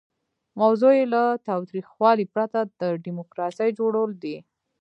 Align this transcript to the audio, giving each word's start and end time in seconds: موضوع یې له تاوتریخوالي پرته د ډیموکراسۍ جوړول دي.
موضوع 0.61 0.93
یې 0.99 1.05
له 1.13 1.23
تاوتریخوالي 1.47 2.25
پرته 2.33 2.59
د 2.81 2.81
ډیموکراسۍ 3.05 3.69
جوړول 3.79 4.11
دي. 4.23 4.37